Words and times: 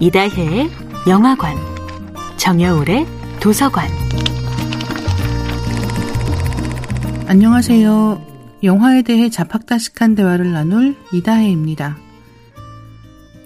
이다혜의 0.00 0.70
영화관, 1.08 1.56
정여울의 2.36 3.06
도서관. 3.40 3.88
안녕하세요. 7.28 8.58
영화에 8.64 9.02
대해 9.02 9.30
자팍다식한 9.30 10.16
대화를 10.16 10.50
나눌 10.50 10.96
이다혜입니다. 11.12 11.96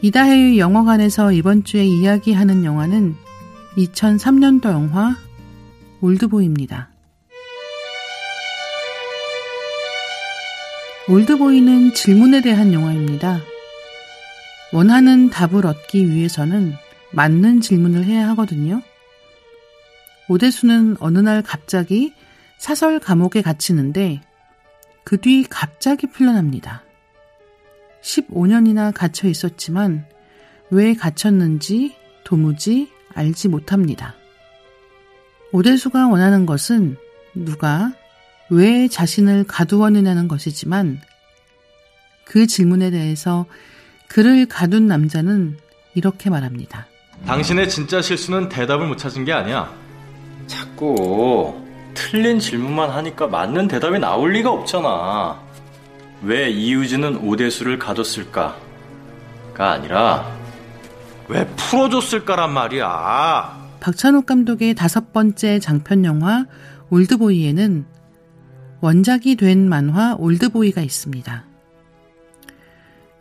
이다혜의 0.00 0.58
영화관에서 0.58 1.32
이번 1.32 1.64
주에 1.64 1.84
이야기하는 1.84 2.64
영화는 2.64 3.14
2003년도 3.76 4.70
영화 4.70 5.16
올드보이입니다. 6.00 6.88
올드보이는 11.08 11.92
질문에 11.92 12.40
대한 12.40 12.72
영화입니다. 12.72 13.40
원하는 14.72 15.30
답을 15.30 15.66
얻기 15.66 16.10
위해서는 16.10 16.74
맞는 17.12 17.60
질문을 17.60 18.04
해야 18.04 18.28
하거든요. 18.30 18.82
오대수는 20.28 20.96
어느 21.00 21.18
날 21.18 21.42
갑자기 21.42 22.12
사설 22.58 22.98
감옥에 22.98 23.40
갇히는데 23.40 24.20
그 25.04 25.16
뒤 25.16 25.44
갑자기 25.48 26.06
풀려납니다. 26.06 26.82
15년이나 28.02 28.92
갇혀 28.92 29.26
있었지만 29.28 30.04
왜 30.70 30.94
갇혔는지 30.94 31.96
도무지 32.24 32.90
알지 33.14 33.48
못합니다. 33.48 34.14
오대수가 35.52 36.08
원하는 36.08 36.44
것은 36.44 36.96
누가 37.34 37.92
왜 38.50 38.86
자신을 38.86 39.44
가두었느냐는 39.44 40.28
것이지만 40.28 41.00
그 42.26 42.46
질문에 42.46 42.90
대해서 42.90 43.46
그를 44.08 44.46
가둔 44.46 44.86
남자는 44.86 45.58
이렇게 45.94 46.30
말합니다. 46.30 46.86
당신의 47.26 47.68
진짜 47.68 48.00
실수는 48.00 48.48
대답을 48.48 48.86
못 48.86 48.96
찾은 48.96 49.24
게 49.24 49.32
아니야. 49.32 49.72
자꾸 50.46 51.60
틀린 51.94 52.38
질문만 52.38 52.90
하니까 52.90 53.26
맞는 53.26 53.68
대답이 53.68 53.98
나올 53.98 54.32
리가 54.32 54.50
없잖아. 54.50 55.40
왜 56.22 56.48
이유진은 56.50 57.18
오대수를 57.18 57.78
가뒀을까 57.78 58.56
가 59.54 59.72
아니라 59.72 60.26
왜 61.28 61.46
풀어줬을까란 61.56 62.52
말이야. 62.52 63.68
박찬욱 63.80 64.26
감독의 64.26 64.74
다섯 64.74 65.12
번째 65.12 65.58
장편 65.58 66.04
영화 66.04 66.46
올드보이에는 66.90 67.84
원작이 68.80 69.36
된 69.36 69.68
만화 69.68 70.14
올드보이가 70.18 70.80
있습니다. 70.80 71.44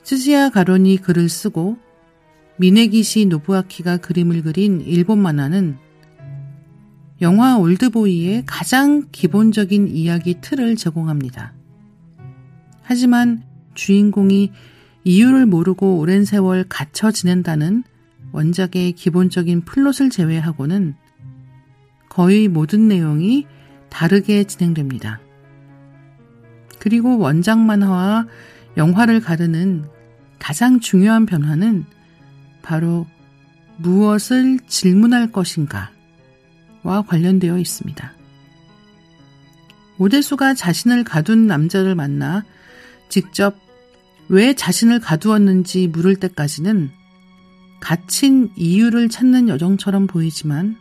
츠지야 0.07 0.51
가론이 0.51 0.99
글을 1.01 1.27
쓰고 1.27 1.77
미네기시 2.55 3.25
노부아키가 3.25 3.97
그림을 3.97 4.41
그린 4.41 4.79
일본 4.79 5.19
만화는 5.19 5.75
영화 7.19 7.57
올드보이의 7.57 8.43
가장 8.45 9.09
기본적인 9.11 9.89
이야기 9.89 10.39
틀을 10.39 10.77
제공합니다. 10.77 11.51
하지만 12.83 13.43
주인공이 13.73 14.53
이유를 15.03 15.45
모르고 15.45 15.97
오랜 15.97 16.23
세월 16.23 16.63
갇혀 16.69 17.11
지낸다는 17.11 17.83
원작의 18.31 18.93
기본적인 18.93 19.65
플롯을 19.65 20.09
제외하고는 20.09 20.95
거의 22.07 22.47
모든 22.47 22.87
내용이 22.87 23.45
다르게 23.89 24.45
진행됩니다. 24.45 25.19
그리고 26.79 27.17
원작 27.17 27.59
만화와 27.59 28.27
영화를 28.77 29.19
가르는 29.19 29.96
가장 30.47 30.79
중요한 30.79 31.25
변화는 31.25 31.83
바로 32.61 33.05
무엇을 33.75 34.61
질문할 34.65 35.33
것인가 35.33 35.91
와 36.83 37.01
관련되어 37.01 37.59
있습니다. 37.59 38.13
오대수가 39.97 40.53
자신을 40.53 41.03
가둔 41.03 41.47
남자를 41.47 41.95
만나 41.95 42.45
직접 43.09 43.57
왜 44.29 44.53
자신을 44.53 45.01
가두었는지 45.01 45.89
물을 45.89 46.15
때까지는 46.15 46.91
갇힌 47.81 48.49
이유를 48.55 49.09
찾는 49.09 49.49
여정처럼 49.49 50.07
보이지만 50.07 50.77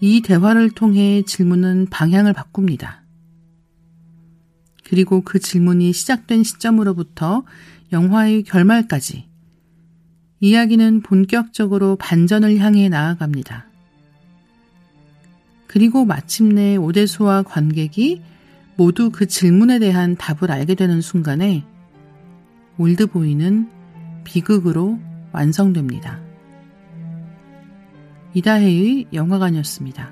이 0.00 0.22
대화를 0.22 0.70
통해 0.70 1.20
질문은 1.26 1.88
방향을 1.90 2.32
바꿉니다. 2.32 3.03
그리고 4.84 5.22
그 5.22 5.38
질문이 5.38 5.92
시작된 5.92 6.44
시점으로부터 6.44 7.44
영화의 7.92 8.42
결말까지 8.44 9.26
이야기는 10.40 11.00
본격적으로 11.02 11.96
반전을 11.96 12.58
향해 12.58 12.88
나아갑니다. 12.88 13.66
그리고 15.66 16.04
마침내 16.04 16.76
오대수와 16.76 17.42
관객이 17.42 18.22
모두 18.76 19.10
그 19.10 19.26
질문에 19.26 19.78
대한 19.78 20.16
답을 20.16 20.50
알게 20.50 20.74
되는 20.74 21.00
순간에 21.00 21.64
올드보이는 22.78 23.68
비극으로 24.24 24.98
완성됩니다. 25.32 26.20
이다혜의 28.34 29.06
영화관이었습니다. 29.12 30.10